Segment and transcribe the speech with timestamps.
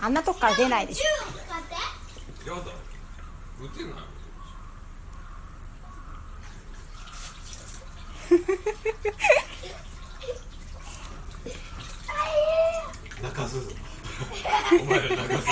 [0.00, 2.62] あんなとこから出ないでしょやだ
[3.60, 3.92] 打てない
[13.22, 13.60] 泣かす。
[13.60, 13.72] ぞ
[14.80, 15.48] お前ら泣かす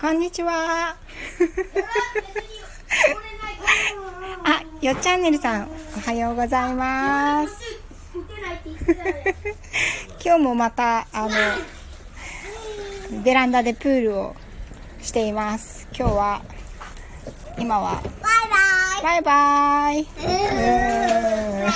[0.00, 0.90] こんにちは。
[0.90, 0.96] あ
[4.84, 7.54] よっチャンネルさんおはようございます。
[10.22, 11.30] 今日もまたあの
[13.22, 14.36] ベランダでプールを
[15.00, 15.88] しています。
[15.98, 16.42] 今日は
[17.56, 18.02] 今は
[19.02, 20.02] バイバイ。
[20.02, 21.72] うーん。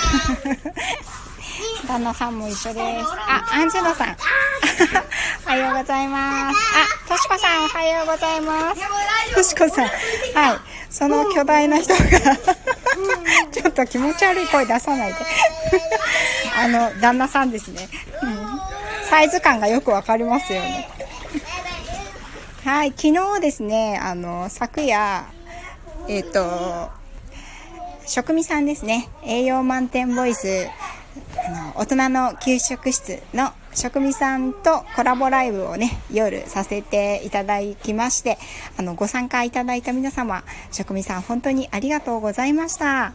[1.87, 3.07] 旦那さんも一緒です。
[3.27, 4.13] あアンジェロさん。
[5.47, 6.59] おはようございます。
[7.07, 8.81] あとしこさんおはようございます。
[9.33, 9.85] としこさん。
[9.85, 9.89] は
[10.53, 10.59] い。
[10.91, 11.99] その巨大な人が
[13.51, 15.15] ちょっと気持ち悪い声出さないで。
[16.57, 17.87] あの旦那さんですね、
[18.21, 18.59] うん、
[19.09, 20.89] サイズ感がよくわかりますよね。
[22.65, 25.25] はい昨日ですねあの昨夜
[26.07, 26.89] えっ、と
[28.05, 29.09] 食味さんですね。
[29.23, 30.67] 栄養満点ボイス
[31.47, 38.37] あの大人の給食室の食味さんとコラボライブをね夜させていただきまして
[38.77, 43.13] あのご参加いただいた皆様食味さん本当にありがとうございました。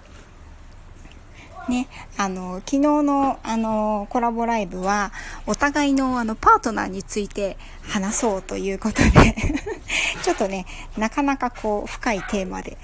[1.68, 5.12] ね、あの昨日のあのコラボライブは
[5.46, 7.56] お互いのあのパートナーについて
[7.88, 9.34] 話そうということで
[10.22, 10.66] ちょっとね
[10.98, 12.76] なかなかこう深いテーマで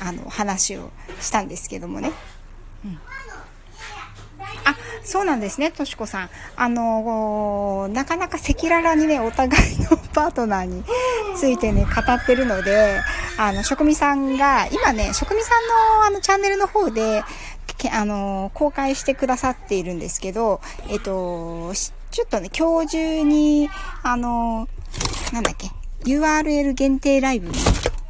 [0.00, 2.12] あの話をしたんですけどもね。
[2.84, 2.98] うん
[4.64, 6.30] あ、そうなんですね、としこさん。
[6.56, 10.84] あのなかなか赤裸々にね、お互いのパートナーに
[11.36, 13.00] ついてね、語ってるので、
[13.36, 17.22] あの、職味さんが、今ね、職味さんのあの、チャンネルの方で、
[17.90, 21.72] あの、公開してくださっているんですけど、えっと、
[22.10, 23.68] ちょっとね、今日中に、
[24.02, 24.68] あの、
[25.32, 25.70] なんだっけ、
[26.04, 27.54] URL 限定ライブに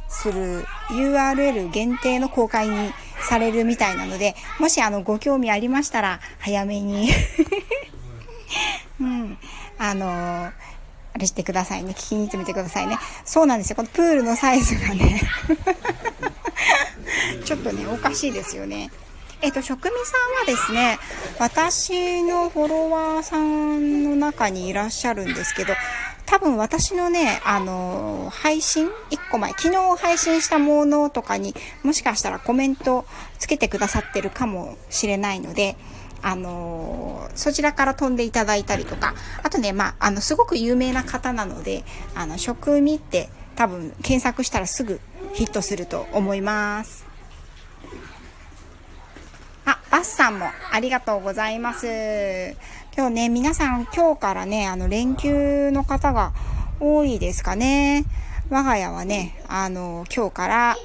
[0.09, 2.91] する、URL 限定の公開に
[3.27, 7.09] されるみたいなので、もしあの、ご興味ありましたら、早めに
[8.99, 9.37] うん、
[9.77, 10.53] あのあ
[11.17, 11.91] れしてくださいね。
[11.91, 12.97] 聞きに行ってみてくださいね。
[13.23, 13.77] そうなんですよ。
[13.77, 15.21] このプールのサイズがね
[17.45, 18.91] ちょっとね、おかしいですよね。
[19.45, 20.97] えっ、と、職味さんはですね、
[21.37, 25.73] 私のフォロワーさんの中にいらっしゃるんですけど、
[26.25, 33.05] 多分私のね、あの、配信 ?1 個前、昨日配信したものとかにもしかしたらコメント
[33.37, 35.75] つけてくださってるかもしれないので、
[36.23, 39.13] あのそちらから飛んでいただいたりとか、
[39.43, 41.83] あとね、まあ、あの、すごく有名な方なので、
[42.15, 44.99] あの、食味って多分検索したらすぐ
[45.33, 47.14] ヒットすると思います。
[49.95, 51.87] あ、バスさんもありがとうございます。
[52.97, 56.33] 今日ね、皆さん今日からね、あの、連休の方が
[56.81, 58.03] 多いですかね。
[58.49, 60.75] 我が家はね、あの、今日から、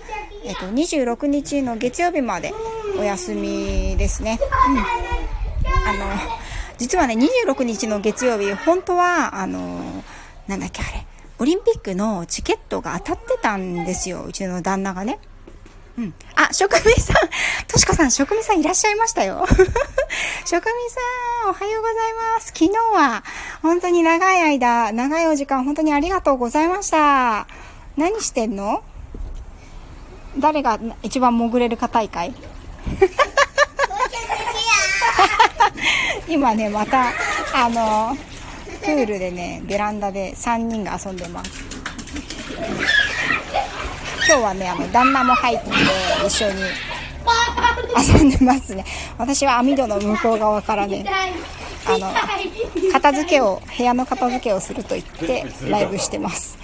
[0.44, 2.54] えっと、26日の月曜日まで
[2.98, 4.38] お休みですね。
[4.68, 4.78] うん。
[4.78, 6.06] あの、
[6.78, 7.14] 実はね、
[7.46, 9.80] 26日の月曜日、本当は、あの、
[10.46, 11.04] なんだっけあれ、
[11.40, 15.18] オリンピックのチケットが当たってたんですよ、うちの旦那がね。
[16.00, 16.14] うん。
[16.34, 17.16] あ、職味さん、
[17.66, 19.44] としこさん、職味さんいらっしゃいましたよ。
[20.46, 20.70] 職味さ
[21.46, 21.96] ん、おはようござい
[22.34, 22.46] ます。
[22.46, 23.22] 昨日は、
[23.60, 27.46] 本当に長い間、長いお時間、本当にありがとうございました。
[27.98, 28.82] 何してんの？
[30.38, 32.32] 誰が一番潜れるか大会？
[36.26, 37.12] 今ね、また、
[37.52, 38.16] あの、
[38.80, 41.50] プールでね、ベランダで3人が遊んでます。
[44.30, 45.70] 今日はね、あの、旦那も入って
[46.24, 46.62] 一緒に
[47.98, 48.84] 遊んでますね。
[49.18, 51.04] 私は網戸の向こう側からね、
[51.84, 52.14] あの、
[52.92, 56.56] 片付けを、部屋の片付けをすると言ってライブしてます。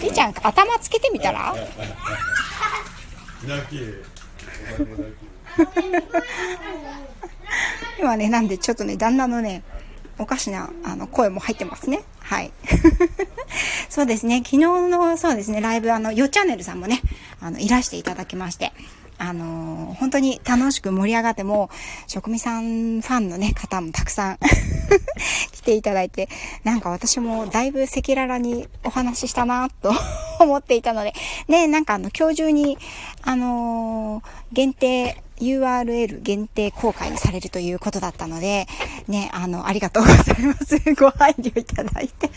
[0.00, 1.52] りちゃん、頭つけてみたら？
[7.98, 9.64] 今ね、なんでちょっとね、旦那のね、
[10.18, 12.02] おかしな、あの、声も入ってますね。
[12.20, 12.52] はい。
[13.88, 14.38] そうですね。
[14.38, 17.00] 昨日の、そうですね、ライブ、あの、よチャンネルさんもね、
[17.40, 18.72] あの、いらしていただきまして、
[19.18, 21.70] あのー、本当に楽しく盛り上がっても、
[22.06, 24.38] 職味さんファンのね、方もたくさん
[25.52, 26.28] 来ていただいて、
[26.62, 29.92] なんか私もだいぶ赤裸々にお話ししたなと
[30.38, 31.14] 思っていたので、
[31.48, 32.78] ね、なんかあの、今日中に、
[33.22, 38.66] あのー、限定、URL 限定公開にされるということだったので、
[39.06, 40.78] ね、あの、ありがとうございます。
[40.94, 42.30] ご配慮いただいて。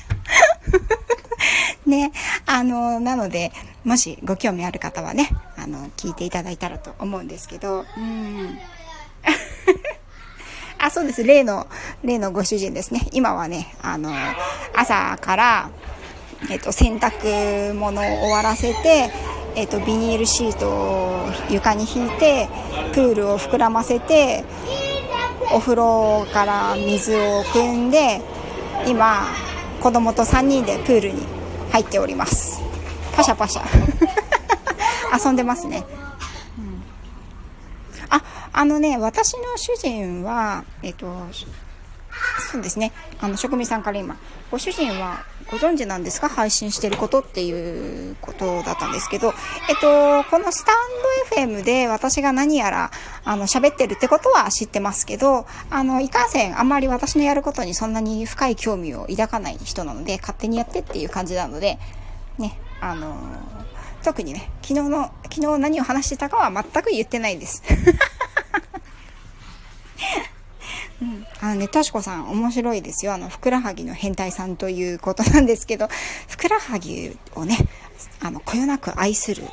[1.85, 2.11] ね、
[2.45, 3.51] あの、なので、
[3.83, 8.59] もしご興味ある方はね、あの、聞いていただいたらと思うんですけど、うん。
[10.77, 11.23] あ、そうです。
[11.23, 11.67] 例の、
[12.03, 13.07] 例のご主人ですね。
[13.11, 14.13] 今はね、あの、
[14.75, 15.69] 朝から、
[16.49, 19.11] えっと、洗濯物を終わらせて、
[19.55, 22.47] えっと、ビニールシートを床に引いて、
[22.93, 24.43] プールを膨らませて、
[25.53, 28.21] お風呂から水を汲んで、
[28.87, 29.25] 今、
[29.81, 31.21] 子供と3人でプールに
[31.71, 32.61] 入っております。
[33.15, 33.63] パシャパシャ。
[35.13, 35.83] 遊んでますね。
[36.57, 36.83] うん、
[38.09, 41.07] あ、あのね、私の主人は、えっと、
[42.51, 42.91] そうですね。
[43.19, 44.17] あの、職人さんから今、
[44.51, 46.29] ご主人はご存知なんですか？
[46.29, 49.33] 配信してることっていうことだったんですけど、
[49.69, 50.75] えっと、このスタン
[51.37, 52.91] ド FM で私が何やら、
[53.23, 61.79] あの、喋ってるってことは知ってますけど、あの、いかんせん、あんまり私のやることにそんなに深い興味を抱かない人なので、勝手にやってっていう感じなので、
[62.37, 63.15] ね、あの
[64.03, 67.61] 特にね、昨日の、昨日何を話してたかは全く言ってないです。
[71.01, 73.13] うん、あのね、としこさん面白いですよ。
[73.13, 75.87] あの、ふくらはぎの変態さんということなんですけど、
[76.29, 77.57] ふくらはぎをね、
[78.21, 79.43] あの、こよなく愛する。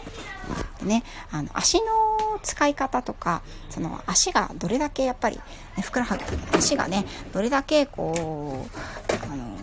[0.82, 1.84] ね、あの、足の
[2.42, 5.40] 使い方とか、その足がどれだけやっぱり、
[5.76, 6.24] ね、ふくらはぎ、
[6.56, 9.56] 足がね、どれだけこう、あの、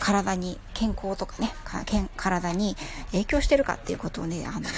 [0.00, 1.84] 体に、健康とかね、か
[2.16, 2.76] 体に
[3.12, 4.68] 影響してるかっていうことをね、あの、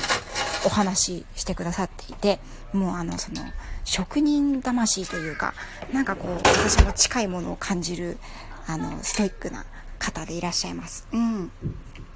[0.64, 2.38] お話ししてくださっていて、
[2.72, 3.42] もうあの、その、
[3.84, 5.54] 職人魂というか、
[5.92, 8.18] なんかこう、私も近いものを感じる、
[8.66, 9.64] あの、ストイックな
[9.98, 11.06] 方でいらっしゃいます。
[11.12, 11.50] うん。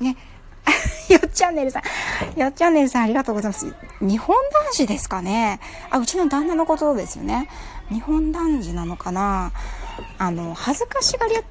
[0.01, 0.17] ね。
[1.09, 2.39] よっチャンネルさん。
[2.41, 3.73] よっチャンネルさんありがとうございます。
[4.01, 5.61] 日本男子ですかね
[5.91, 7.49] あ、うちの旦那のことですよね。
[7.89, 9.53] 日本男児なのかな
[10.19, 11.43] あの、恥ずかしがり屋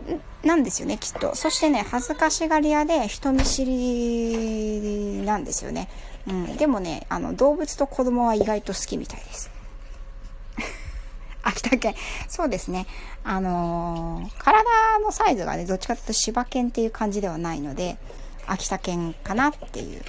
[0.43, 1.35] なんですよね、きっと。
[1.35, 5.87] そしてね、恥ずかしがり屋で人見知りなんですよね。
[6.27, 6.57] うん。
[6.57, 9.51] でもね、あの、動物と子供は意外と好きみたいです。
[11.43, 11.95] 秋田県。
[12.27, 12.87] そうですね。
[13.23, 14.63] あのー、体
[14.99, 17.97] のサイズがね、どっちかというと柴犬っていう感じではないので、
[18.47, 20.01] 秋田犬かなっていう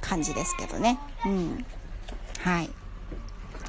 [0.00, 0.98] 感じですけどね。
[1.24, 1.66] うん。
[2.40, 2.70] はい。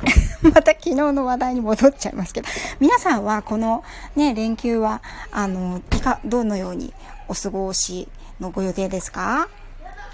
[0.44, 3.84] また昨日の話題に戻っちゃいますけど、皆さんはこの
[4.16, 5.02] ね、連休は、
[5.32, 6.94] あの、いか、どのように
[7.30, 8.10] お過ごし
[8.40, 9.48] のご予定ですか？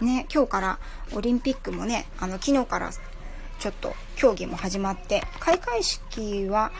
[0.01, 0.79] ね、今日から
[1.13, 6.71] オリンピックもね、あの、昨日からちょっと競技も始まって、開会式は、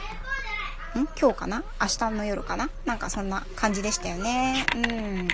[0.96, 1.08] ん？
[1.20, 1.64] 今日かな？
[1.80, 2.70] 明日の夜かな？
[2.86, 4.66] なんかそんな感じでしたよね。
[4.76, 5.28] うん。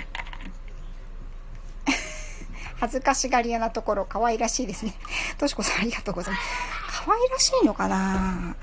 [2.78, 4.94] 恥ずかしがり屋なところ可愛らしいですね。
[5.38, 7.02] としこさんありがとうございます。
[7.06, 8.54] 可愛らしいのかな？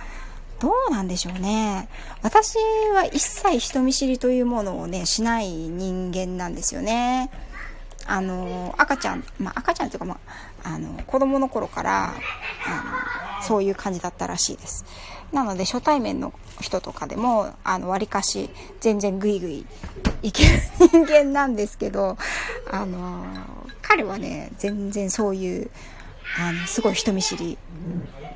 [0.59, 1.89] どうなんでしょうね。
[2.21, 2.57] 私
[2.93, 7.31] は一切人見知りというものをね、しない人間なんですよね。
[8.05, 10.19] あの、赤ちゃん、まあ、赤ちゃんというか、ま
[10.63, 12.09] あ、あの、子供の頃から、あ
[13.39, 14.85] の、そういう感じだったらしいです。
[15.31, 18.49] なので、初対面の人とかでも、あの、割かし、
[18.81, 19.65] 全然グイグイ
[20.21, 22.17] いける人間なんですけど、
[22.69, 23.25] あの、
[23.81, 25.71] 彼はね、全然そういう、
[26.39, 27.57] あの、すごい人見知り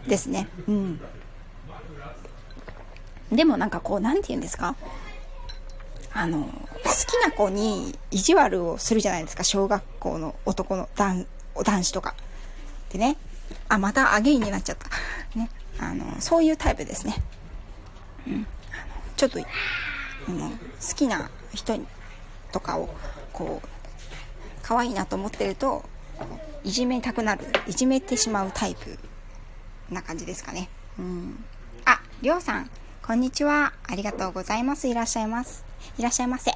[0.08, 0.48] ですね。
[0.68, 1.00] うん。
[3.32, 4.76] でもなんかこう、なんて言うんですか？
[6.18, 11.28] あの、好きな子に意地悪をするじゃないですか、小学校の男の男
[11.64, 12.16] 男子とか。
[12.90, 13.18] でね、
[13.70, 14.90] あ、またアゲインになっちゃった。
[15.38, 17.16] ね、あの、そういうタイプですね。
[18.26, 18.48] うん。
[19.16, 19.42] ちょっと、う
[20.32, 20.58] ん、好
[20.96, 21.80] きな人
[22.52, 22.90] とかを、
[23.32, 23.68] こう、
[24.64, 25.86] 可愛いなと思ってると、
[26.64, 28.98] いじめたくなる、いじめてしまうタイプ
[29.92, 30.68] な感じですかね。
[30.98, 31.46] うん。
[31.86, 32.72] あ、りょうさん、
[33.06, 33.74] こんにちは。
[33.86, 34.88] ありがとうございます。
[34.88, 35.67] いらっしゃいます。
[35.98, 36.52] いらっしゃいませ。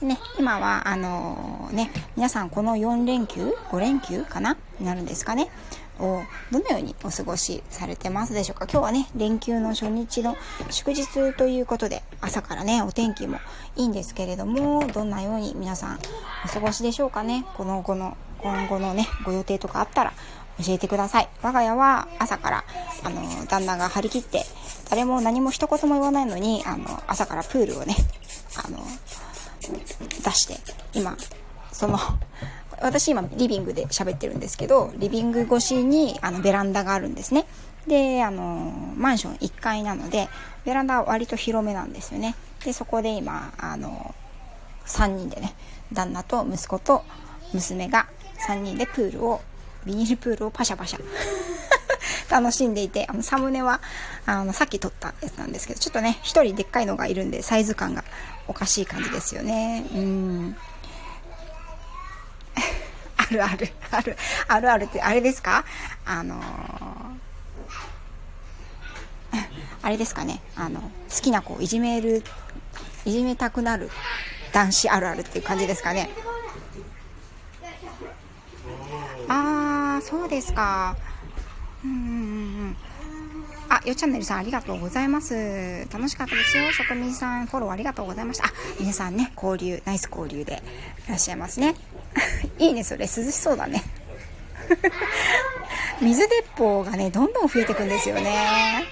[0.00, 5.50] でね、今は、あのー、ね、皆さんこの4連休 ?5 連休かなになるんですかね
[6.00, 10.36] をどのようにお過ごしされてますでしょうか今日はね、連休の初日の
[10.70, 13.38] 祝日ということで、朝からね、お天気も
[13.76, 15.98] いいんですけれども、どんなように皆さん
[16.44, 20.12] お過ごしでしょうかねこの後の、今後のね、ご予定とかあったら
[20.64, 21.28] 教えてください。
[21.42, 22.64] 我が家は朝から、
[23.04, 24.44] あの、旦那が張り切って、
[24.90, 27.96] 誰も何も一言も言わないのに、あの、朝からプールをね、
[28.56, 28.78] あの、
[29.60, 30.56] 出して、
[30.92, 31.16] 今、
[31.72, 31.98] その、
[32.80, 37.46] 私今リビングで喋ってるんですけど、リビング越しにあのベランダがあるんですね。
[37.86, 40.28] で、あの、マンション1階なので、
[40.64, 42.34] ベランダは割と広めなんですよね。
[42.64, 44.14] で、そこで今、あの、
[44.86, 45.54] 3人でね、
[45.92, 47.04] 旦那と息子と
[47.52, 48.06] 娘が
[48.46, 49.40] 3人でプールを、
[49.84, 51.00] ビニールプールをパシャパシャ
[52.30, 53.80] 楽しんでいて、あの、サムネは、
[54.26, 58.04] あの、さっき撮ったやつなんですけど、ちょっとね、一人でっかいのがいるんで、サイズ感が
[58.46, 59.84] おかしい感じですよね。
[59.94, 60.56] うん。
[63.16, 64.16] あるある、ある、
[64.48, 65.64] あるあるって、あれですか？
[66.04, 66.44] あのー、
[69.82, 70.90] あれですかね、あの、好
[71.22, 72.22] きな子をいじめる、
[73.04, 73.90] いじめたくなる
[74.52, 76.10] 男子あるあるっていう感じですかね？
[79.28, 80.96] あー、そうですか。
[81.82, 82.00] うんうんう
[82.70, 82.76] ん
[83.68, 85.86] あ、よチャンネルさんありがとうございます。
[85.92, 86.72] 楽しかったですよ。
[86.72, 88.46] 職人さんフォローありがとうございました。
[88.46, 90.62] あ、皆さんね、交流、ナイス交流で
[91.06, 91.74] いらっしゃいますね。
[92.58, 93.06] いいね、それ。
[93.06, 93.82] 涼しそうだね。
[96.00, 98.86] 水鉄砲がね、どんどん増えていくんですよね。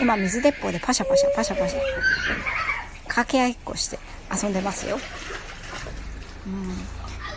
[0.00, 1.80] 今、水鉄砲でパシャパシャ、パシャパシャ、
[3.04, 3.98] 掛け合いっこして
[4.30, 4.98] 遊んでますよ。
[6.46, 6.95] うん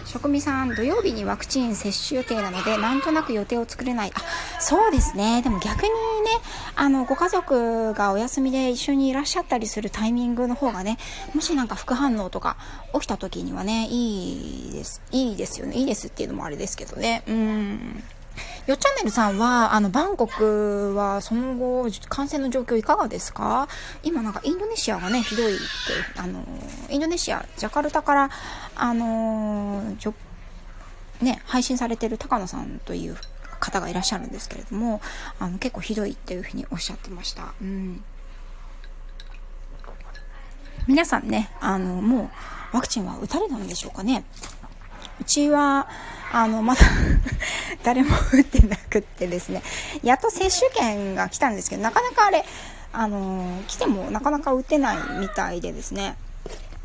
[0.10, 4.12] 職味さん、土曜日にワクチン接種予定なので、なんとなく予定を作れない。
[4.16, 4.20] あ、
[4.60, 5.44] そうですね。
[5.44, 5.92] でも逆にね、
[6.76, 10.98] あの、ご家族がお休みで一緒にいらっしゃったりするタイミングの方がね、
[11.36, 12.58] もしなんか副反応とか
[12.96, 15.04] 起きた時にはね、いいです。
[15.12, 15.76] いいですよね。
[15.76, 17.22] いいですっていうのもあれですけどね。
[17.28, 18.04] うん。
[18.68, 23.68] よっチャンネルさんは、あの、バンコクはその後、感染の状況いかがですか？
[24.04, 25.64] 今なんかインドネシアがね、ひどいって、
[26.20, 26.46] あの、
[26.90, 28.30] インドネシア、ジャカルタから、
[28.76, 29.84] あの、
[31.22, 33.18] ね、配信されてる高野さんという
[33.60, 35.02] 方がいらっしゃるんですけれども、
[35.40, 37.54] あの、結構ひどいっていうふうにおっしゃってました。
[37.62, 38.04] うん。
[40.88, 42.32] 皆さんね、あの、も
[42.74, 44.24] う、ワクチンは打たれたんでしょうかね？
[45.20, 45.88] うちは、
[46.32, 46.82] あの、まだ
[47.84, 49.62] 誰も打ってなくってですね、
[50.04, 52.46] やっと接種券が来たんですけど、なかなかあれ、
[52.94, 56.16] あの、来てもなかなか打てないみたいでですね。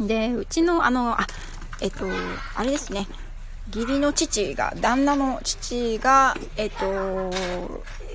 [0.01, 1.27] で、うちの、あの、あ、
[1.81, 2.07] えっと、
[2.55, 3.07] あれですね、
[3.75, 7.31] 義理の父が、旦那の父が、えっと、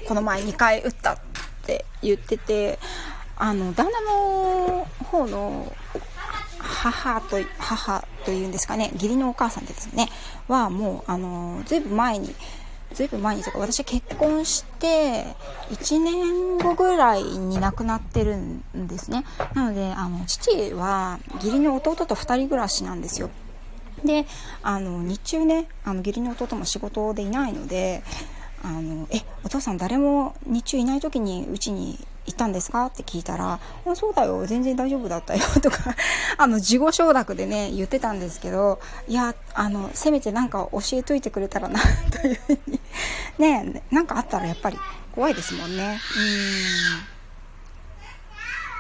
[0.08, 1.18] この前2回打ったっ
[1.66, 2.80] て言ってて、
[3.38, 5.74] あの、旦那の方の
[6.70, 10.10] 母と、母というんですかね、義理のお母さんですね、
[10.48, 12.36] はもう、あの、ずいぶん前に、
[12.94, 15.26] ずいぶん前にとか、私結婚して、
[15.72, 19.26] 1年後ぐらいに亡くなってるんですね。
[19.56, 23.30] なので、あの、父は、義理の弟と2人暮らしなんですよ。
[24.06, 24.26] で、
[24.62, 28.04] あの、日中ね、あの、義理の弟も仕事でいないので、
[28.64, 32.88] あの、え、お父さん誰も日中いない時にうちに行ったんですか？
[32.88, 35.78] って聞いたら、あそうだよ、全然大丈夫だったよ、 とか
[36.38, 41.80] あの、事後承諾でね、言ってたんですけど、いや、あの、せめてなんか教えといてくれたらな
[42.12, 42.80] というふうに
[43.40, 44.78] ね、なんかあったらやっぱり
[45.14, 46.00] 怖いですもんね。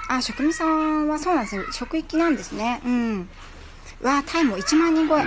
[0.10, 0.16] うん。
[0.18, 1.64] あ、職味さんはそうなんですよ。
[1.72, 2.82] 職域なんですね。
[2.84, 3.30] うん。
[4.02, 5.22] わタイも1万人超え。
[5.22, 5.26] あ、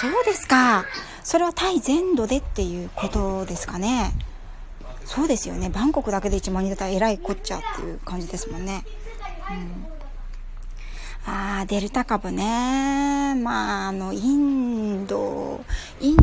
[0.00, 0.84] そうですか。
[1.22, 4.12] それはタイ全土でっていうことですかね。
[5.04, 5.70] そうですよね。
[5.70, 8.84] バンコクだけで1万人だったらえらいこっちゃっていう感じですもんね。
[9.50, 13.34] うん、ああ、デルタ株ね。
[13.34, 15.64] まあ、あの、インド、
[16.00, 16.16] イン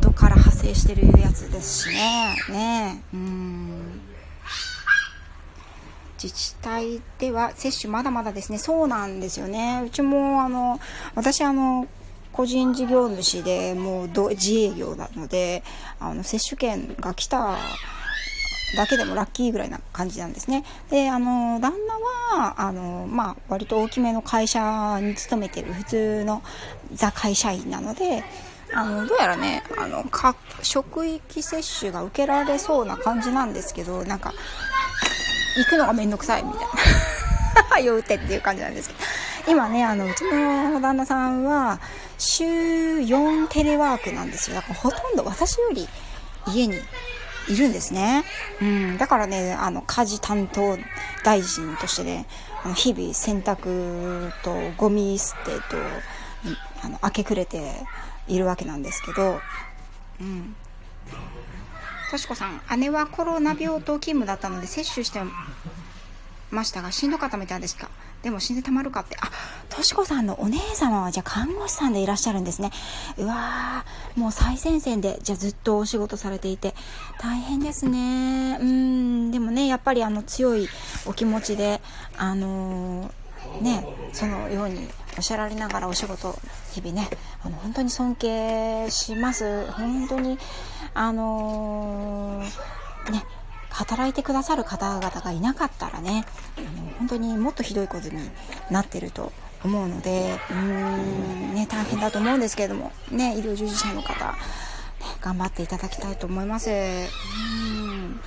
[0.00, 2.36] ドから派生してるやつですしね。
[2.50, 4.00] ねうん。
[6.22, 8.58] 自治体では接種まだまだですね。
[8.58, 9.82] そうなんですよね。
[9.86, 10.80] うちも、あの、
[11.14, 11.86] 私、あの、
[12.38, 15.64] 個人事業主でもう自営業なので、
[15.98, 17.56] あの、接種券が来た
[18.76, 20.62] だけでもラッキーぐらいな感じなんですね。
[20.88, 21.72] で、あの、旦
[22.32, 26.44] 那は、あの、まあ、割と大きめの会社に勤めてる普通の
[26.94, 28.22] ザ会社員なので、
[28.72, 34.32] あの、どうやらね、あの、か、職域接種が受けられそうな感じなんですけど、なんか、
[35.56, 36.68] 行くのがめんどくさいみたいな。
[37.68, 39.00] はよ打てっていう感じなんですけど。
[39.48, 41.80] 今ね、あの、うちの旦那さんは、
[42.18, 44.56] 週4テレワークなんですよ。
[44.56, 45.88] だからほとんど私より
[46.48, 46.76] 家に
[47.48, 48.24] いるんですね。
[48.60, 48.98] うん。
[48.98, 50.76] だからね、あの、家事担当
[51.24, 52.26] 大臣としてね、
[52.64, 55.76] あの日々洗濯とゴミ捨てと、
[56.82, 57.86] あの、明け暮れて
[58.26, 59.40] いるわけなんですけど、
[60.20, 60.54] うん。
[62.10, 65.20] としこさん、姉はコロナ病棟勤務だったので接種して
[66.50, 67.88] ましたが、しんどかったみたいですか？
[68.22, 69.16] でも死んでたまるかって。
[69.20, 69.30] あ、
[69.68, 72.70] としこさんのお姉様はじゃあ看護師さんでいらっしゃるんですね。
[73.16, 76.74] うわー、もう最前線で、じゃあずっとお仕事されていて、
[77.20, 78.58] 大変ですね。
[78.60, 80.68] うん、でもね、やっぱりあの強い
[81.06, 81.80] お気持ちで、
[82.16, 86.36] あのー、ね、そのようにおっしゃられながらお仕事、
[86.72, 87.08] 日々ね、
[87.44, 89.70] あの、本当に尊敬します。
[89.72, 90.38] 本当に、
[90.94, 93.24] あのー、ね、
[93.78, 96.24] 働いてくださる方々がいなかったらね、
[96.56, 98.18] あの本当にもっとひどいことに
[98.72, 99.32] なってると
[99.64, 104.36] 思うので、うーん、ね、大変だと思うんですけれども、ね、医療従事者の方、ね、
[105.20, 106.70] 頑張っていただきたいと思います。
[106.70, 108.20] うん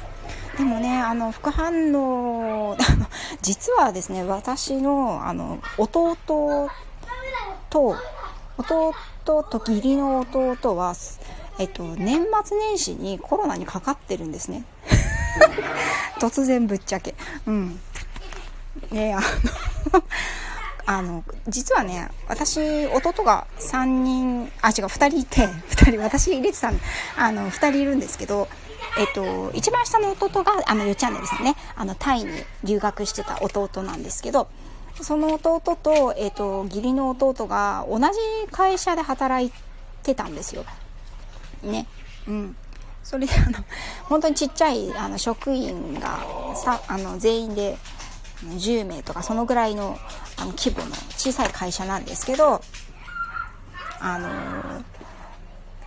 [0.58, 2.78] でもね、あの、副反応、
[3.42, 6.70] 実はですね、私の、あの、弟と、
[7.70, 8.94] 弟
[9.26, 10.94] と義理の弟は、
[11.58, 14.64] えっと、年末年始にコロナにかかってるんですね。
[16.20, 17.16] 突然ぶっちゃけ。
[17.46, 17.80] うん。
[18.92, 20.04] ねあの
[20.86, 26.72] あの、実はね、私、弟が3人、あ、違う、2人いて、2人、私入れてた
[27.18, 28.48] あの、2人いるんですけど、
[28.98, 34.50] えっと、一番下の弟が、あの、よチャンネルさんね、あの、タイに留学してた弟なんですけど、
[35.00, 38.20] その弟と、えっと、義理の弟が同じ
[38.52, 39.52] 会社で働い
[40.04, 40.66] てたんですよ。
[41.64, 41.88] ね。
[42.28, 42.56] うん。
[43.04, 43.64] それで、あの、
[44.04, 46.20] 本当にちっちゃい、あの、職員が、
[46.56, 47.78] さ、あの、全員で、
[48.46, 49.98] 10名とかそのぐらいの
[50.38, 52.62] あの規模の小さい会社なんですけど
[54.00, 54.84] あの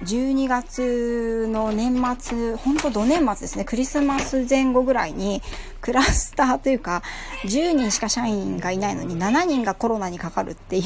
[0.05, 5.41] 12月の年末本当土年末ですねクリスマス前後ぐらいに
[5.81, 7.03] クラスターというか
[7.45, 10.85] 10人しか社員がいないのに7人がコロナにかかるっていう。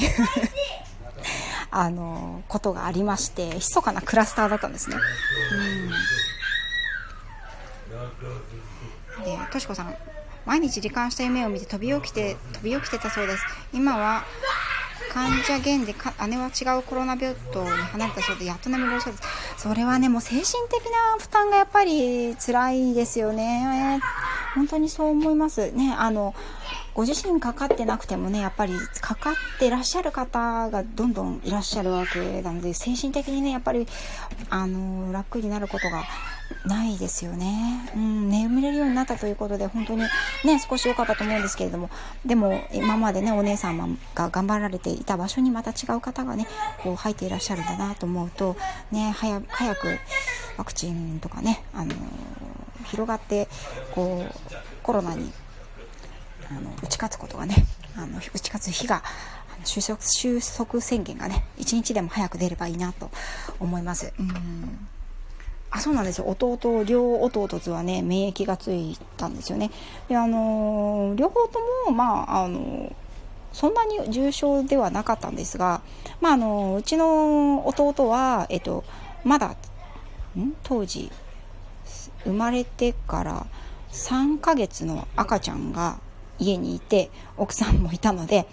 [1.70, 4.96] あのことがありまして密かなクラスターだったんですね。
[9.18, 9.94] うん、でとしこさん
[10.46, 13.44] 毎日罹患した夢を見て飛び起きて飛び起きてたそうです。
[13.72, 14.24] 今は
[15.12, 15.94] 患者減で
[16.28, 19.24] 姉は違うコロナ病棟に離れたそうでやっと眠れるそうです。
[19.58, 24.00] それはねもう精神的な負担がやっぱり辛いですよね。
[24.54, 25.70] 本当にそう思います。
[25.72, 26.34] ねあの
[26.98, 33.86] ご自身かかってなくてもねやっぱりかかってらっしゃる方がどんどんいらっしゃるわけなので精神的にねやっぱり
[34.50, 36.02] あの楽になることが
[36.66, 37.88] ないですよね。
[37.94, 40.08] うん、眠れるようになったということで、本当にね、
[40.58, 41.90] 少し良かったと思うんですけれども、
[42.24, 46.46] でも、今までね、お姉様が頑張られていた場所にまた違う方がね、
[46.82, 48.56] こう入っていらっしゃるんだなと思うと、
[48.90, 49.98] ね、早早く
[50.56, 51.94] ワクチンとかね、あの
[52.86, 53.46] 広がって、
[53.94, 54.34] こう、
[54.82, 55.30] コロナに、
[56.50, 59.02] あの、打ち勝つことがね、あの、打ち勝つ日が、
[59.64, 63.10] 収束収束宣言がね、一日でも早く出ればいいなと
[63.60, 64.12] 思います。
[64.18, 64.88] うん。
[65.70, 66.26] あそうなんですよ。
[66.28, 69.70] 弟両弟とはね免疫がついたんですよね。
[70.08, 72.94] であの、両方ともまああの、
[73.52, 75.82] そんなに重症ではなかったんですが、
[76.20, 78.84] まあ、あのうちの弟は、えっと、
[79.24, 79.56] まだ
[80.36, 80.54] ん？
[80.62, 81.10] 当時
[82.24, 83.46] 生まれてから
[83.90, 85.98] 3ヶ月の赤ちゃんが
[86.38, 88.46] 家にいて奥さんもいたので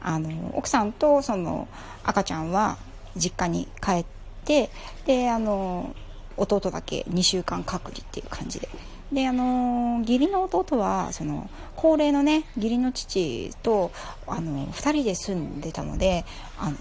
[0.00, 1.68] あの奥さんとその
[2.04, 2.78] 赤ちゃんは
[3.16, 4.04] 実家に帰っ
[4.44, 4.70] て
[5.06, 5.94] であの
[6.36, 8.68] 弟だけ2週間隔離っていう感じで。
[9.12, 13.90] で、あの義理の弟は、その、高齢のね、義理の父と、
[14.28, 16.24] あの、2人で住んでたので、
[16.56, 16.76] あの、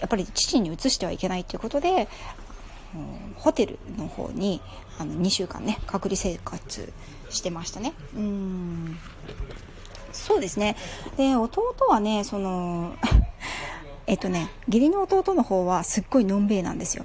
[0.00, 2.08] やっぱり父に移してはいけないっていうことで、
[3.36, 4.60] ホテルの方に
[4.98, 6.92] あの2週間ね隔離生活
[7.30, 8.98] してましたねうん
[10.24, 10.76] そうですね
[11.18, 12.94] で弟はねその
[14.06, 17.04] えっとね義理の弟の方はすっごいのんべえなんですよ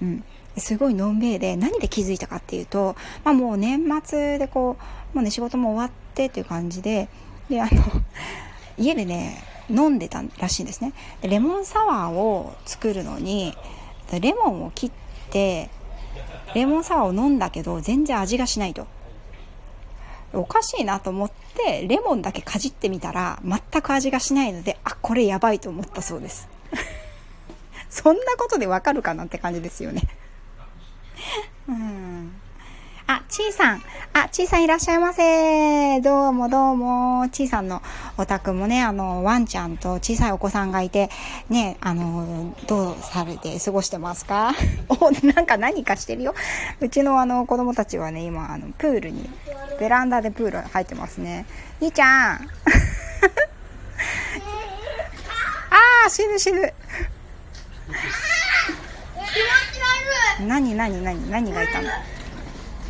[0.00, 0.24] うん
[0.58, 4.76] すごいのんべえで、何で気づいたかっていうと、まあもう年末でこ
[5.12, 7.08] う、もうね、仕事も終わってっていう感じで、
[7.50, 7.70] で、あの、
[8.78, 10.92] 家でね、飲んでたらしいんですね。
[11.20, 13.54] でレモンサワーを作るのに、
[14.18, 14.90] レモンを切っ
[15.30, 15.68] て、
[16.54, 18.86] レモンサワーを飲んだけど、全然味がしないと。
[20.38, 26.48] おかしいなと思って、レモンだけかじってみたら、全く味がしないので、あ、これやばいと思ったそうです。
[27.90, 30.02] そんなことでわかるかなって感じですよね。
[31.68, 32.32] うん。
[33.08, 33.82] あ、ちーさん。
[34.14, 36.00] あ、ちーさんいらっしゃいませ。
[36.00, 37.28] どうもどうも。
[37.30, 37.80] ちーさんの
[38.18, 41.08] お宅もね、あの、ワンちゃんと小さいお子さんがいて、
[41.48, 44.54] ね、あの、どうされて過ごしてますか？
[45.00, 46.34] お、なんか何かしてるよ？
[46.80, 49.30] うちのあの、子供たちはね、今、あの、プールに、
[49.78, 51.46] ベランダでプール入ってますね。
[51.80, 52.08] 兄ちゃん。
[55.70, 56.72] あー、死ぬ死ぬ。
[60.48, 61.88] 何何何何がいたの？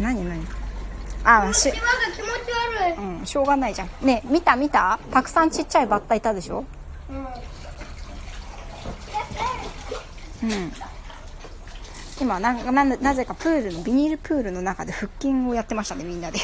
[0.01, 0.47] 何何？
[1.25, 1.81] あし気持ち
[2.81, 3.89] 悪いうんしょうがないじゃん。
[4.03, 4.99] ね見た見た？
[5.11, 6.65] たくさんちっちゃいバッタいたでしょ？
[7.11, 7.17] うん、
[10.51, 10.73] うん、
[12.21, 16.39] 今なななぜかプールのビニールプールの中で腹筋をやってましたねみんなで。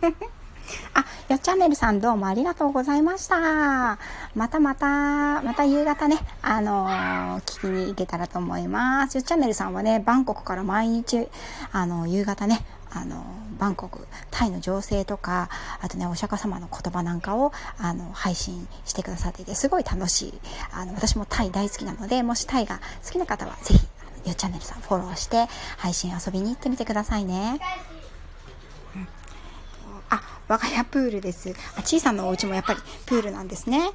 [0.94, 3.98] あ、よっチャンネルさんどうもありがとうございました。
[4.36, 9.16] またまた、また夕方ね、あのー、聞きに行けたらと思います。
[9.16, 11.26] よっチャンネルさんはね、バンコクから毎日、
[11.72, 15.48] あのー、夕方ね、あのー、バンコク、タイの情勢とか、
[15.80, 20.40] あとね、お釈迦様の言葉なんかを、あの、配信してくださっていて、すごい楽しい。
[20.72, 27.58] あの、私もタイ大好きなので、もしタイが好きな方は、ぜひ、よチャンネルさんフォローして、配信遊びに行ってみてくださいね。
[30.48, 31.54] 我が家プールです。
[31.76, 33.90] あ、小さなお家もやっぱりプールなんですね。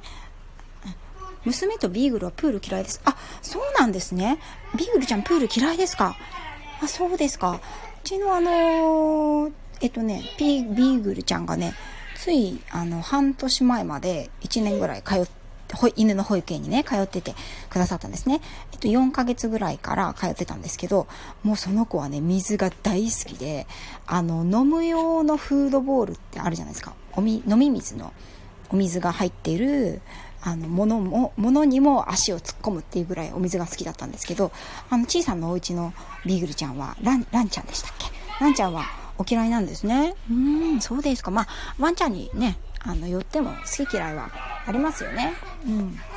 [1.44, 3.00] 娘とビーグルはプール嫌いです。
[3.04, 4.38] あ、そうなんですね。
[4.76, 6.14] ビーグルちゃんプール嫌いですか？
[6.82, 7.52] あ、そうですか。
[7.52, 7.60] う
[8.04, 11.72] ちのあのー、えっとね、ビーグルちゃんがね、
[12.16, 15.39] つい、あの、半年前まで1年ぐらい通って、
[15.96, 17.34] 犬の保育園にね、通ってて
[17.68, 18.40] くださったんですね。
[18.72, 21.06] えっと、4ヶ月ぐらいから通ってたんですけど、
[21.42, 23.66] もうその子はね、水が大好きで、
[24.06, 26.94] あの、飲む用のフードボールってあるじゃないですか。
[27.12, 28.12] おみ、飲み水の
[28.70, 30.00] お水が入っている、
[30.42, 34.52] あの、ものも、ものにも足を突っ込むっていうぐらいお水が好きだったんですけど、
[34.88, 35.92] あの、小さなお家の
[36.24, 38.06] ビーグルちゃんは、ラン、ランちゃんでしたっけ？
[38.40, 38.86] ランちゃんは
[39.18, 40.14] お嫌いなんですね。
[40.30, 41.30] うん、そうですか。
[41.30, 44.30] まあ、ワンちゃんにね、あの、寄っても好き嫌いは
[44.66, 45.34] ありますよね。
[45.66, 45.98] うん。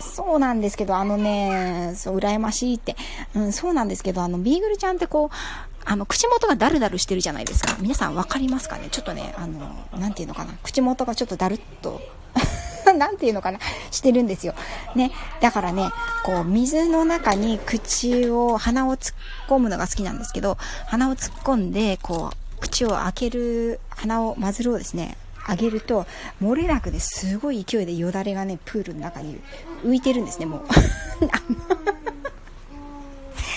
[0.00, 2.96] そうなんですけど、あのね、そう、羨ましいって。
[3.34, 5.36] うん、そうなんですけど、あの、ビーグルちゃんってこう、
[5.84, 7.76] あの、口元がダルダルしてるじゃないですか。
[7.78, 8.88] 皆さん分かりますかね？
[8.90, 10.54] ちょっとね、あの、なんていうのかな？
[10.62, 12.00] 口元がちょっとダルッと
[12.96, 13.60] なんていうのかな？
[13.92, 14.54] してるんですよ。
[14.96, 15.12] ね。
[15.40, 15.90] だからね、
[16.24, 19.16] こう、水の中に口を、鼻を突っ
[19.48, 22.36] 込むのが好きなんですけど、鼻を突っ込んで、こう、
[22.76, 25.16] 口を開ける、鼻を、マズルをですね、
[25.48, 26.04] 上げると、
[26.42, 29.40] 漏れなくですごい勢いでよだれがね、プールの中に
[29.82, 30.60] 浮いてるんですね、もう。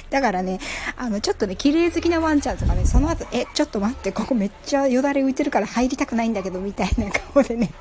[0.09, 0.61] だからね、
[0.95, 7.71] あの、ちょっとね、綺麗好きなワンちゃんとかね、その後、え、ちょっと待って、ここめっちゃよだれ浮いてるから入りたくないんだけど、みたいな顔でね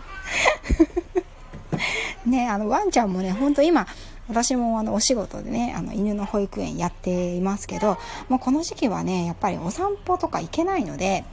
[2.27, 3.87] ね、あの、ワンちゃんもね、ほんと今、
[4.29, 11.25] 私もあの、お仕事でね、あの、犬の保育園やっていますけど、もうこの時期はね、やっぱりお散歩とか行けないので、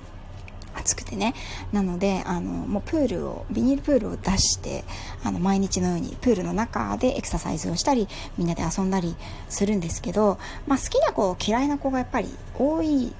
[0.77, 1.33] 暑くてね。
[1.71, 4.83] なので、あの、もうプールを、ビニールプールを出して、
[5.23, 9.15] あの、毎日のようにプールの中でエクササイズをしたり、みんなで遊んだり
[9.47, 13.13] するんですけど、まあ、好きな子、嫌いな子がやっぱり多い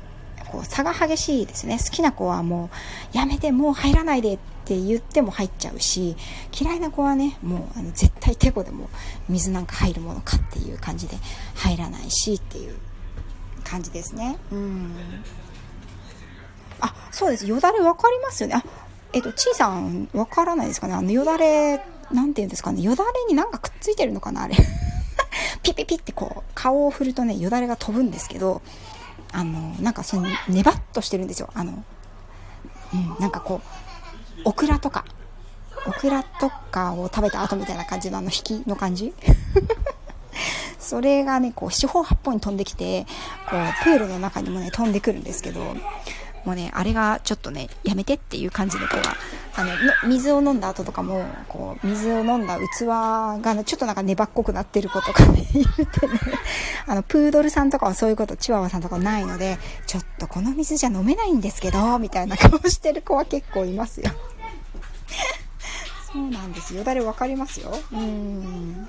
[0.56, 2.70] こう差が激しいですね好きな子はも
[3.14, 6.15] うやめてもう入らないでって言っても入っちゃうし
[6.60, 8.89] 嫌いな子はねもうあの絶対てこでも
[9.30, 11.17] 水なんか入るものかっていう感じで
[11.56, 12.75] 入らないしっていう
[13.63, 14.38] 感じですね。
[14.51, 14.95] うん。
[16.80, 17.47] あそうです。
[17.47, 18.56] よだれ分かりますよね。
[18.56, 18.63] あ
[19.13, 20.93] えっとちいさん分からないですかね。
[20.93, 21.78] あのよだれ
[22.12, 22.82] なんて言うんですかね。
[22.82, 24.56] よだれになんかくっついてるのかなあれ。
[25.63, 28.62] ピピピってこう顔を振るとねよだれが飛ぶんですけど
[29.36, 31.49] あの、なんかその、ねばっとしてるんですよ。
[31.54, 31.84] あの、
[32.93, 33.85] うん、なんかこう、
[34.45, 35.05] オクラとか、
[35.88, 39.13] オクラとかを食べた後みたいな感じのあの引きの感じ？
[40.79, 43.05] それがね、こう、四方八方に飛んできて、
[43.49, 45.75] こう、プールの中にもね、飛んでくるんですけど、
[46.45, 48.99] もうね、あれがちょっとね、やめてっていう感じで、こう、
[49.60, 49.71] あの、
[50.08, 56.19] 水を飲んだ後とかも、こう、水を飲んだ器が、ちょっとなんか粘っこくなってる子とかね、 言ってね、
[56.86, 64.12] あの、プードルさんとかはそういうこと、チワワさんとかないので、ちょっとこの水じゃ飲めないんですけど、みたいな顔してる子は結構いますよ。
[66.15, 66.86] そうなんですよ。
[66.86, 67.78] 誰わかりますよ？
[67.91, 68.88] うん。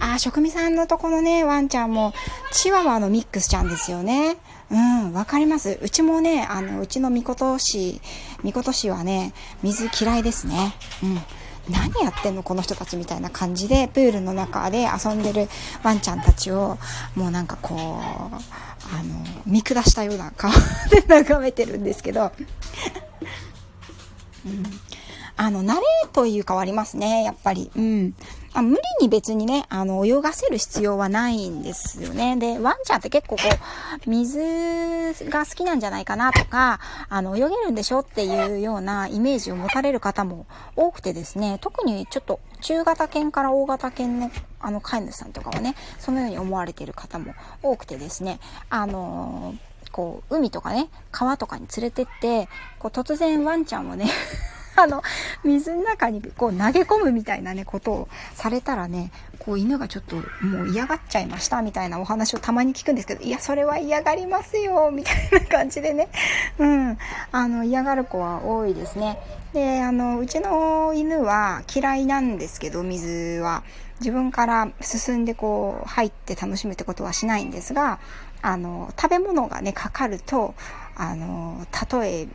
[0.00, 2.12] あ、職味さんのとこのね、ワンちゃんも、
[2.50, 4.36] チワワのミックスちゃんですよね。
[4.70, 5.78] うん、わかります。
[5.80, 8.00] うちもね、あの、うちのみこと市、
[8.42, 10.74] みこと市はね、水嫌いですね。
[11.04, 11.20] うん。
[11.72, 12.42] 何やってんの？
[12.42, 15.48] この人たちみたいな感じで、プールの中で遊んでる
[15.84, 16.78] ワンちゃんたちを、
[17.14, 17.92] もうなんかこう、あ
[19.04, 20.50] の、見下したような顔
[20.90, 22.32] で眺めてるんですけど、
[24.46, 24.64] うん、
[25.40, 27.70] あの、慣れというかはありますね、やっぱり。
[27.76, 28.14] うん。
[28.54, 32.36] あ無理に別にね、あの、泳がせる必要はないんですよね。
[32.36, 33.42] で、ワンちゃんって結構こ
[34.04, 34.40] う、水
[35.30, 49.54] が好きなんじゃないかなとか、あの、泳げるんでしょっていうようなイメージを持たれる方も多くてですね、特にちょっと中型犬から大型犬のあの飼い主さんとかはね、そのように思われている方も多くてですね、あの
[49.92, 52.48] こう、海とかね、川とかに連れてって、
[52.80, 54.10] こう、突然ワンちゃんをね
[54.80, 55.02] あの、
[55.42, 59.10] 水の中にこう投げ込むみたいなね、ことをされたらね、
[59.40, 66.08] こう犬がちょっともう嫌がっちゃいましたみたいなお話をたまに聞くんですけど、いや、それは嫌がりますよ、みたいな感じでね、
[66.58, 66.98] うん、
[67.32, 69.18] あの、嫌がる子は多いですね。
[69.52, 73.64] で、あの、うちの犬は嫌いなんですけど、水は。
[74.00, 77.98] 自分から進んでこう、入って楽しむってことはしないんですが、
[78.42, 80.54] あの、食べ物がね、かかると、
[80.94, 82.28] あの、例え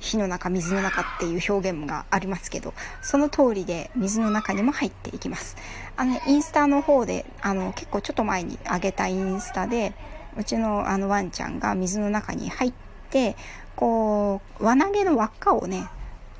[0.00, 5.56] 火の中、水の中っていう表現がありますけど、その通りで水の中にも入っていきます。
[5.96, 9.92] あの、インスタの方で、あの、結構ちょっと前に上げたインスタで、
[10.36, 12.72] うちのあのワンちゃんが水の中に入っ
[13.10, 13.36] て、
[13.76, 15.88] こう、輪投げの輪っかをね、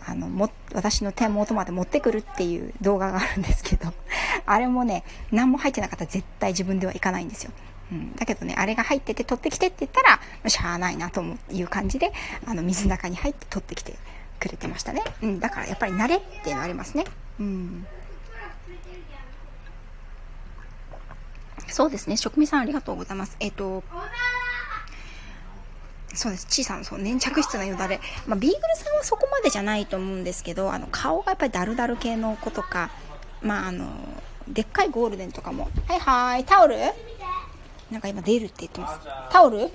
[0.07, 3.92] あの、も、私の手元まで持ってくるっていう動画があるんですけど、
[4.46, 7.53] あれもね、何も入ってなかったら絶対自分では行かないんですよ。
[7.92, 12.12] うん、だけどね、あれが入ってて取ってきてって言ったら、しゃあないなという感じで、
[12.46, 13.96] あの、水の中に入って取ってきて
[14.38, 15.03] くれてましたね。
[15.22, 17.05] うん、だからやっぱり慣れっていうのありますね。
[17.40, 17.87] うん。
[21.68, 22.16] そうですね。
[22.16, 23.37] 職味さんありがとうございます。
[23.40, 23.83] えっ、ー、と、
[26.14, 26.46] そうです。
[26.48, 28.00] 小さな、そう、粘着質なよだれ。
[28.26, 32.90] まあ、ビーグルさんはそこまでじゃないと思うんですけど、あの、顔がやっぱりダルダル系の子とか、
[33.42, 33.88] まあ、あの、
[34.48, 35.70] でっかいゴールデンとかも。
[35.87, 36.76] はいはい、タオル
[37.90, 39.00] なんか今出るって言ってます。
[39.31, 39.70] タオル？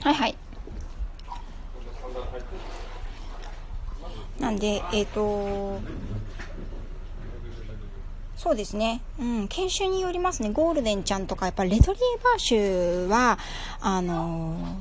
[0.00, 0.36] はいはい。
[4.40, 5.80] なんで、えっ、ー、と、
[8.36, 9.00] そうですね。
[9.18, 10.50] うん、研修によりますね。
[10.50, 13.38] ゴールデンちゃんとか、やっぱりレトリーバー種は、
[13.80, 14.76] あの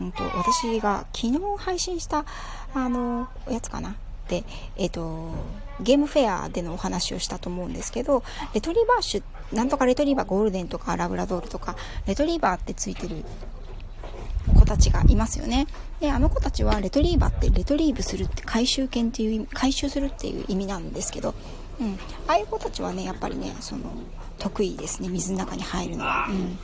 [0.00, 2.24] うんと、私が昨日配信した、
[2.74, 3.96] あのやつかな。
[4.28, 4.44] で、
[4.76, 5.32] えっ、ー、と、
[5.82, 8.22] ゲームフェアでのお話をしたと思うんですけど、
[8.54, 13.24] レトリーバー種、なんとかレトリーバーゴールデンとかラブラドールとか、レトリーバーってついてる
[14.58, 15.66] 子たちがいますよね。
[16.00, 21.34] で、あの子たちはレトリーバーってレトリーブするって回収犬っていう、回収するっていう意味なんですけど、
[21.80, 23.84] うん、ああいう子たちはねやっぱりねその
[24.38, 26.58] 得意ですね水の中に入るのは、うん、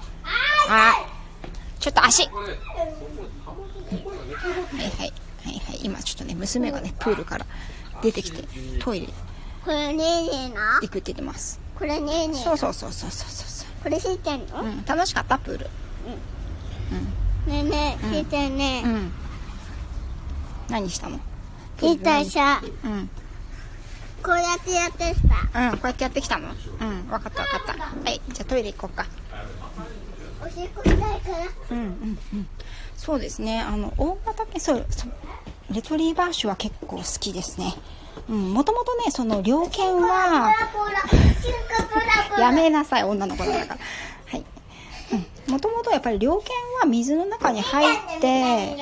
[0.69, 0.93] あ
[1.81, 2.35] ちょっと足、はい
[4.77, 5.13] はい。
[5.47, 5.81] はいはい。
[5.83, 7.47] 今ちょっとね娘がねプールから
[8.03, 8.45] 出てきて
[8.81, 9.09] トイレ。
[9.65, 11.61] これねえねえな行くって言ってます。
[11.79, 13.69] これねえねえそうそうそうそうそうそう。
[13.83, 15.39] これ知ってんの、うん、楽しかった？
[15.39, 15.67] プール。
[17.47, 19.13] うん、ねえねえ知ってんね、うん、
[20.69, 21.19] 何したの？
[21.79, 22.89] ピーターシャう。
[22.89, 23.11] ん。
[24.23, 25.71] こうやってやってきた。
[25.71, 26.49] うん、こうやってやってきたの？
[26.49, 26.55] うん、
[27.09, 27.85] 分かった分かった。
[27.85, 29.07] はい、じゃあトイレ行こうか。
[30.43, 31.47] おしっこしたいから。
[31.71, 32.49] うんうんうん。
[32.97, 35.13] そうですね、あの、大型犬、そう、そう
[35.71, 37.75] レトリーバー種は結構好きですね。
[38.29, 40.53] うん、もともとね、その、猟犬は、
[42.39, 43.79] やめなさい、女の子だから。
[44.27, 44.45] はい。
[45.13, 48.77] うんもともとやっぱり猟犬は水の中に入って、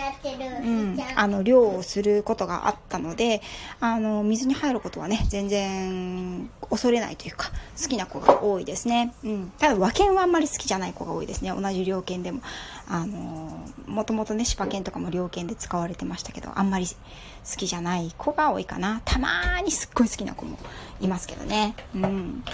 [0.64, 3.42] うん、あの漁をすることがあったので
[3.80, 11.50] あの水に入ることはね全然恐れないというか好きな子が多いですね、うん、ただ和犬はあんまり好きじゃない子が多いですね。
[11.50, 12.40] 同じ猟犬でも。
[12.86, 19.00] あのもともとね柴犬とかも猟犬で使われてましたけどあんまり好きじゃない子が多いかな。
[19.04, 20.58] たまにすっごい好きな子も
[21.00, 21.74] いますけどね。
[21.94, 22.44] うん。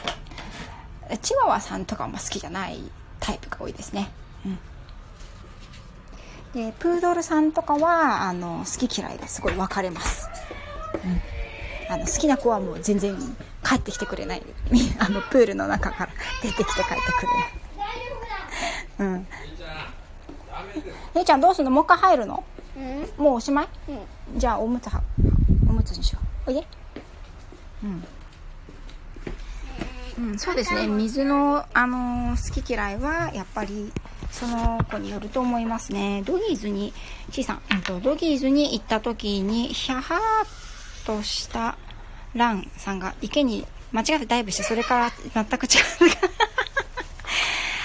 [1.22, 2.80] チワワさんとかも好きじゃない
[3.18, 4.10] タイプが多いですね。
[6.54, 10.28] うんでプードルさんとかはあの好き嫌いがすごい分かれます、
[10.94, 13.16] うん、あの好きな子はもう全然
[13.64, 14.42] 帰ってきてくれない。
[14.98, 16.10] あのプールの中から
[16.42, 19.16] 出てきて帰ってくれない。
[19.16, 19.26] うん。
[21.14, 21.70] 姉ちゃんどうすんの？
[21.70, 22.44] もう一回入るの、
[22.76, 25.02] うん、もうおしまい、うん、じゃあおむつは
[25.68, 26.50] おむつにしよう。
[26.50, 26.66] おいで。
[27.84, 28.04] うん。
[30.18, 30.86] うん、そうですね。
[30.86, 33.92] 水の、あのー、好き嫌いはやっぱり
[34.30, 36.92] その子によると思いますねドギーズに
[37.30, 37.62] ちいさん、
[38.02, 41.76] ドギーズに行った時にヒャハーとした
[42.34, 45.70] ランさんが池に間違ってダイブしてそれから全く違う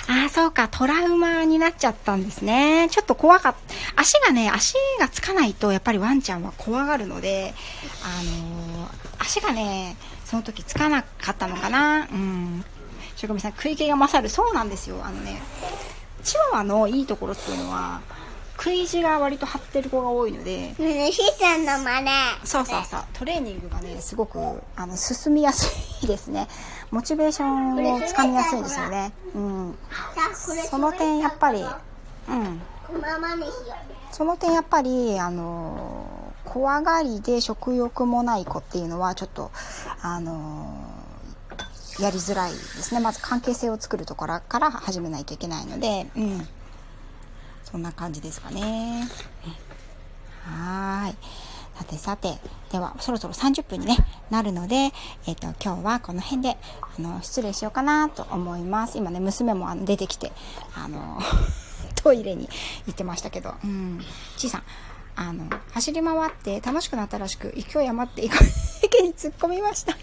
[0.07, 2.87] ああ、そうか、トラウマになっちゃったんですね。
[2.91, 3.55] ちょっと怖かっ
[3.95, 4.01] た。
[4.01, 7.55] 足がね、足がつかないと、やっぱりワンちゃんは怖がるので、
[8.03, 12.63] あのー、足がね、その時つかなかったのかなうん。
[13.15, 14.29] 職人さん、食い気が勝る。
[14.29, 15.01] そうなんですよ。
[15.03, 15.41] あのね、
[16.25, 18.01] チワワのいいところっていうのは、
[18.57, 22.09] 食い地が割と張ってる子が多いので、ねひーちゃんの真似。
[22.43, 23.03] そうそうそう。
[23.13, 24.39] トレーニングがね、すごく、
[24.75, 26.47] あの、進みやすいですね。
[26.91, 29.11] モチベーションをつかみやすいんですよね。
[29.35, 29.77] うん。
[30.69, 31.63] その点、やっぱり、
[32.29, 32.61] うん。
[34.11, 39.51] その点、やっぱり、あの怖がりで食欲もない子っていうのはちょっと
[40.01, 40.94] あのー、
[41.99, 42.99] やりづらいですね。
[42.99, 46.47] まず関係性を作るところから始めないといけないので、うん、
[47.63, 49.07] そんな感じですかね。
[50.43, 51.15] はい。
[51.77, 52.37] さてさて。
[52.71, 53.97] ではそろそろ30分に、ね、
[54.29, 54.91] なるので、
[55.27, 56.57] えーと、今日はこの辺で
[56.97, 58.97] あの失礼しようかなと思います。
[58.97, 60.33] 今ね娘もあの出てきて
[60.75, 61.19] あの
[61.95, 62.49] トイレに
[62.85, 64.01] 行ってましたけど、うん、
[64.35, 64.63] ちいさん
[65.17, 68.25] あの、走り回って楽しくなったらしく、勢い余って
[68.83, 69.95] 池に突っ込みました。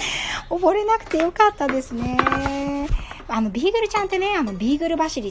[0.50, 2.16] 溺れなくてよかったですね。
[3.30, 5.30] あの、ビーグルちゃんってね、あの、ビーグル走り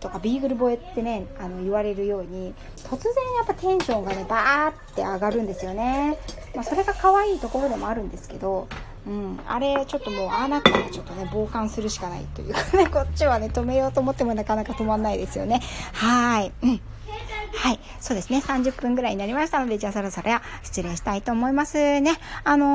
[0.00, 2.54] とか、ビーグル吠えってね、あの、言われるように、
[2.84, 6.18] 突然やっぱテンションがね、バーって上がるんですよね。
[6.54, 8.68] まあ、それが可愛いところでもあるんですけど、
[9.06, 15.62] うん、あれ、ちょっともう、ああなったらちょっとね、傍観するしかないというかね、こっちはね、止めようと思ってもなかなか止まんないですよね。
[15.94, 16.52] はい。
[16.62, 16.80] うん。
[17.54, 17.80] はい。
[18.00, 18.38] そうですね。
[18.38, 22.16] 30分ぐらいになりましたので、じゃあそろそろや失礼したいと思いますね。
[22.44, 22.66] あの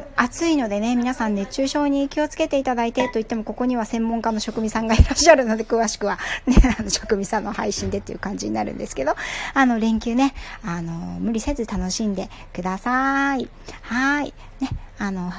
[0.00, 9.14] ー暑いのでね、皆さん熱中症に気をつけていただいて、と言っても、ここには専門家の職味さんがいらっしゃるので、詳しくは、ね、あの、職味さんの配信でっていう感じになるんですけど、
[9.54, 13.48] あの、連休ね、あのー無理せず楽しんでください。
[13.82, 14.34] はい。
[14.60, 15.32] ね、あの、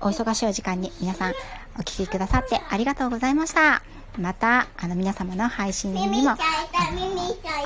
[0.00, 1.32] お忙しいお時間に皆さん
[1.76, 3.99] お聞きくださってありがとうございました。
[4.18, 6.36] また、あの、皆様の配信にも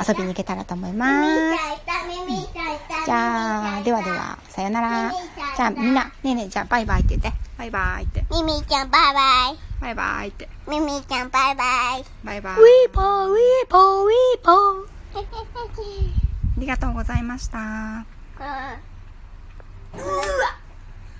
[0.06, 2.52] 遊びに行けたらと思いま耳す
[3.06, 5.12] じゃあ、ではでは、さよなら。
[5.56, 7.32] じゃあ、みんな、ねえねえ、じゃあ、バイバイって言って。
[7.56, 8.24] バイバイって。
[8.30, 9.20] 耳ちゃんバイバ
[9.52, 10.48] イバイバイって。
[10.68, 11.64] 耳ちゃんバイバ
[11.98, 12.54] イバイバイ。
[12.54, 14.94] ウィーポーウィーポーウィーポー
[16.56, 17.58] ありがとうございました。
[17.58, 18.78] うわ